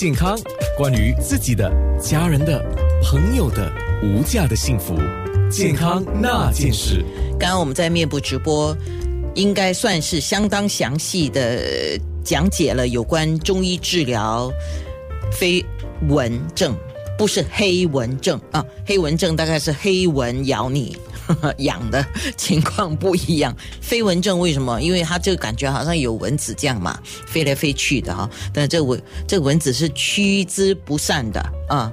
[0.00, 0.36] 健康，
[0.76, 2.60] 关于自己的、家人的、
[3.00, 4.96] 朋友的无价的幸福，
[5.48, 7.04] 健康那件事。
[7.38, 8.76] 刚刚我们在面部直播，
[9.36, 14.52] 应该算是相当详细的讲解了有关中医治疗
[15.30, 15.64] 飞
[16.08, 16.74] 蚊症，
[17.16, 20.96] 不是黑蚊症啊，黑蚊症大概是黑蚊咬你。
[21.58, 22.04] 痒的
[22.36, 24.80] 情况不一样，飞蚊症为什么？
[24.80, 28.28] 因为它这个感觉好像有蚊子这样嘛，飞来飞去的哈。
[28.52, 31.92] 但这蚊这蚊子是驱之不散的啊。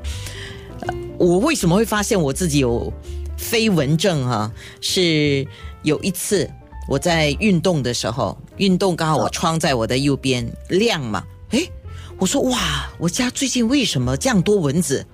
[1.18, 2.92] 我为什么会发现我自己有
[3.38, 4.52] 飞蚊症哈？
[4.82, 5.46] 是
[5.84, 6.50] 有一次
[6.88, 11.70] 我在运动的时候，运动刚好我窗在我的右边亮嘛，诶，
[12.18, 15.06] 我说哇，我家最近为什么这样多蚊子？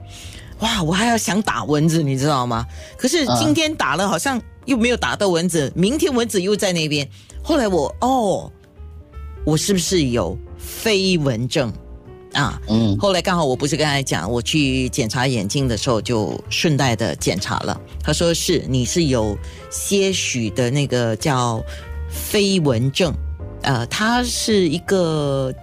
[0.60, 2.66] 哇，我还要想打蚊子，你知道吗？
[2.98, 5.72] 可是今天打了，好像又没有打到蚊子。
[5.76, 7.08] 明天蚊子又在那边。
[7.44, 8.52] 后来我哦，
[9.46, 11.72] 我是不是有飞蚊症
[12.34, 12.60] 啊？
[12.68, 12.98] 嗯。
[12.98, 17.80] 后来刚好我不是跟他讲，我去检查眼睛的时候就顺带的检查了。
[18.04, 19.38] 他说是你是有
[19.70, 21.64] 些许的那个叫
[22.10, 23.14] 飞蚊症，
[23.62, 25.54] 呃，它是一个，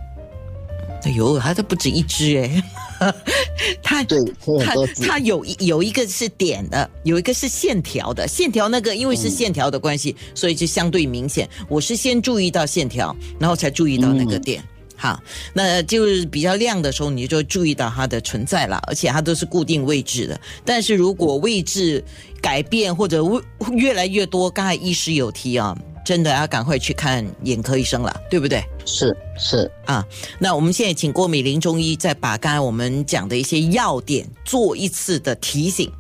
[1.03, 2.63] 哎呦，它都不止一只哎。
[3.83, 4.19] 它对，
[4.65, 4.75] 它
[5.07, 8.27] 它有有一个是点的，有一个是线条的。
[8.27, 11.49] 线条那个因为是线条的关系，所以就相对明显。
[11.69, 14.63] 我是先注意到线条，然后才注意到那个点。
[14.97, 15.21] 好，
[15.53, 20.41] 那就是比较亮的时候，你就注意到它的存在了，而且它都是固定位置的。
[20.65, 22.03] 但是如果位置
[22.41, 23.23] 改变或者
[23.73, 25.77] 越来越多，刚才医师有提啊。
[26.05, 28.63] 真的要赶快去看眼科医生了，对不对？
[28.85, 30.07] 是是啊，
[30.39, 35.91] 那我们现在请郭美玲中医再把刚才我们讲的一些要点做一次的提醒。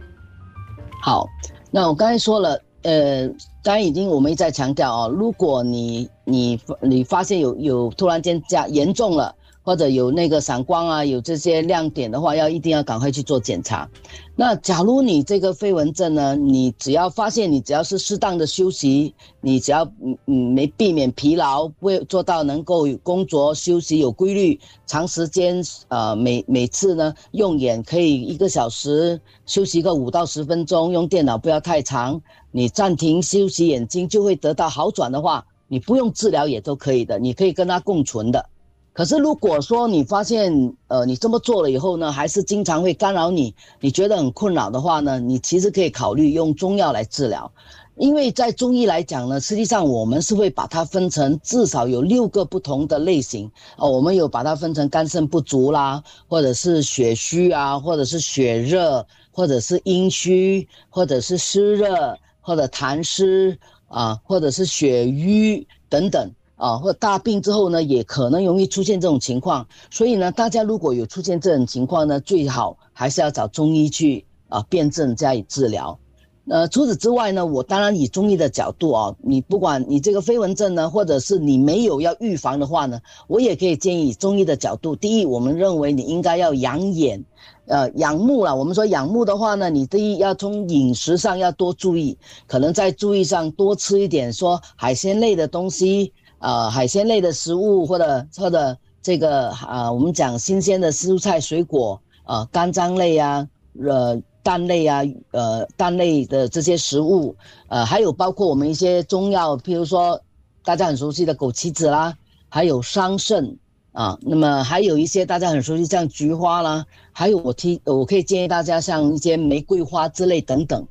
[1.02, 1.26] 好，
[1.70, 3.26] 那我刚才说了，呃，
[3.62, 9.34] 刚才已经我们一再强调哦，如果你你你发现有有突然间加严重了。
[9.64, 13.88] 或者有那个闪光啊，有这些亮点的话，要一定要赶快去做检查。
[14.36, 32.20] 那假如你这个飞蚊症呢，你只要发现你只要是适当的休息，你只要嗯嗯没避免疲劳，会做到能够工作休息有规律，长时间呃每每次呢用眼可以一个小时休息个五到十分钟，用电脑不要太长，
[32.50, 38.44] 你暂停休息眼睛就会得到好转的话，你不用治疗也都可以的，你可以跟它共存的。
[38.94, 47.50] 可是，如果说你发现，呃，你这么做了以后呢，还是经常会干扰你，你觉得很困扰的话呢，你其实可以考虑用中药来治疗，
[47.96, 66.30] 因为在中医来讲呢，实际上我们是会把它分成至少有六个不同的类型，哦，我们有把它分成肝肾不足啦，或者是血虚啊，或者是血热，或者是阴虚，或者是湿热，或者痰湿啊，或者是血瘀等等。
[66.56, 69.66] 啊，或大病之后呢，也可能容易出现这种情况。
[69.90, 75.98] 所以呢，大家如果有出现这种情况呢，最好还是要找中医去啊辨证加以治疗。
[76.46, 84.94] 呃，除此之外呢，我当然以中医的角度啊，你不管你这个飞蚊症呢，或者是你没有要预防的话呢，我也可以建议中医的角度。
[84.94, 87.24] 第一，我们认为你应该要养眼，
[87.66, 88.54] 呃，养目了。
[88.54, 96.12] 我们说养目的话呢，你第一要从饮食上要多注意，可能在注意上多吃一点说海鲜类的东西。
[96.44, 103.48] 呃，海鲜类的食物，或者或者这个啊，我们讲新鲜的蔬菜水果，呃，肝脏类啊，
[103.82, 105.00] 呃，蛋类啊，
[105.30, 107.34] 呃，蛋类的这些食物，
[107.68, 110.20] 呃，还有包括我们一些中药，譬如说
[110.62, 112.14] 大家很熟悉的枸杞子啦，
[112.50, 113.56] 还有桑葚
[113.92, 120.86] 啊，那么还有一些大家很熟悉像菊花啦，还有我提我可以建议大家像一些玫瑰花之类等等。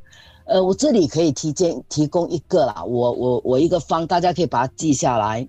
[0.46, 5.48] 呃，我这里可以提建提供一个啦，我我我一个方，大家可以把它记下来。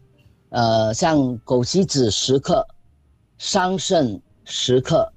[0.50, 2.64] 呃，像枸杞子十克，
[3.38, 5.12] 桑葚十克，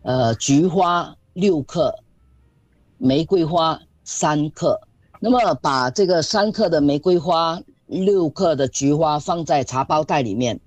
[0.00, 1.94] 呃，菊花六克，
[2.96, 4.80] 玫瑰花三克。
[5.20, 10.58] 那么把这个三克的玫瑰花、六克的菊花放在茶包袋里面，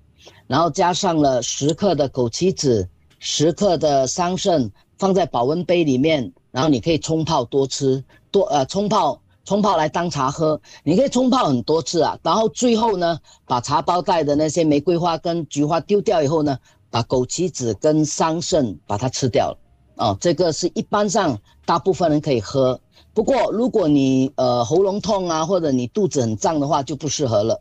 [0.46, 2.88] 然后加上了十克的枸杞子、
[3.18, 6.32] 十克的桑葚，放在保温杯里面。
[6.54, 12.16] 然后你可以冲泡多吃，多呃冲泡冲泡来当茶喝，你可以冲泡很多次啊。
[12.22, 16.56] 然后最后呢，把茶包袋的那些玫瑰花跟菊花丢掉以后呢，
[16.90, 19.58] 把枸杞子跟桑葚把它吃掉了。
[19.96, 21.36] 哦，这个是一般上
[21.66, 22.80] 大部分人可以喝。
[23.12, 27.60] 不过如果你呃喉咙痛啊，或者你肚子很胀的话，就不适合了。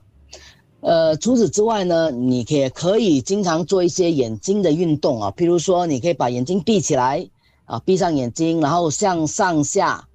[0.81, 7.27] 呃，除此之外呢，你也可以经常做一些眼睛的运动啊，譬如说你可以把眼睛闭起来。
[7.65, 10.05] 啊，闭上眼睛，然后向上下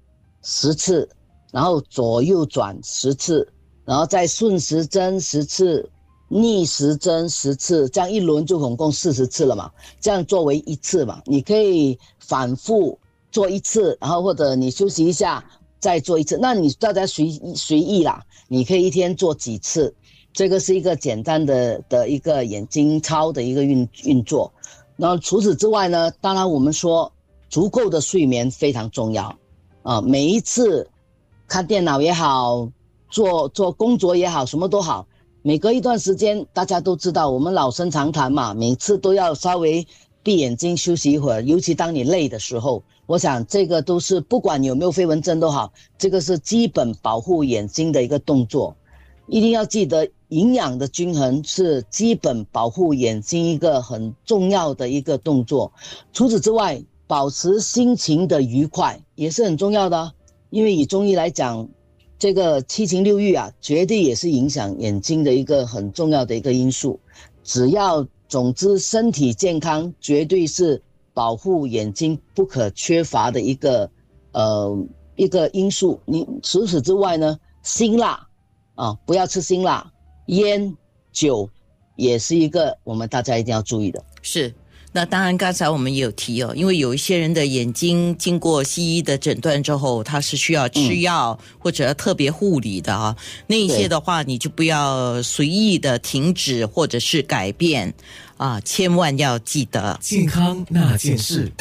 [0.41, 1.09] 十次，
[1.51, 3.47] 然后左右转十次，
[3.85, 5.89] 然后再顺时针十次，
[6.27, 12.97] 逆时针十次，这样一轮就总共四十次了嘛，这样作为一次嘛，你可以反复
[13.31, 15.43] 做一次，然后或者你休息一下
[15.79, 19.93] 再做一次，那你大家随随意啦，你可以一天做几次，
[20.33, 24.53] 这个是一个简单的的一个眼睛操的一个运运作。
[24.95, 27.11] 那除此之外呢，当然我们说
[27.49, 29.35] 足够的睡眠非常重要
[29.83, 30.89] 啊，每一次
[31.47, 32.69] 看电脑也好，
[33.09, 35.07] 做做工作也好，什么都好。
[35.41, 39.87] 每隔一段时间，大家都知道我们老生常谈嘛，每次都要稍微
[40.21, 48.75] 闭眼睛休息一会儿，尤其当你累的时候，我想这个都是不管有没有飞蚊症都好，这个是基本保护眼睛的一个动作，
[49.27, 55.71] 一定要记得营养的均衡是基本保护眼睛一个很重要的一个动作。
[56.11, 60.13] 除此之外，保持心情的愉快也是很重要的，
[60.51, 61.67] 因为以中医来讲。
[62.19, 66.99] 这个七情六欲啊，绝对也是影响眼睛的一个很重要的一个因素。
[67.45, 70.83] 只要总之身体健康，绝对是
[71.13, 73.89] 保护眼睛不可缺乏的一个
[74.33, 74.85] 呃
[75.15, 75.97] 一个因素。
[76.03, 78.27] 你除此之外呢，辛辣
[78.75, 79.89] 啊，不要吃辛辣，
[80.25, 80.75] 烟
[81.13, 81.49] 酒
[81.95, 84.03] 也是一个我们大家一定要注意的。
[84.21, 84.53] 是。
[84.91, 93.15] 那当然，刚才我们也有提哦，因为有一些人的眼睛经过西医的诊断之后，他是需要吃药或者特别护理的啊。
[93.45, 97.93] 那一些的话，你就不要随意的停止或者是改变
[98.37, 101.51] 啊，千万要记得健康那件事。